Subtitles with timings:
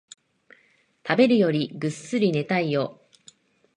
[1.07, 2.99] 食べるよりぐっすり寝たいよ